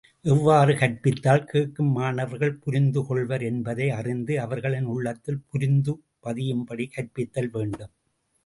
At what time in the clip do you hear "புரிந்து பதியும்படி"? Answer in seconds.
5.47-6.87